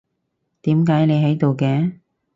[0.63, 1.93] 點解你喺度嘅？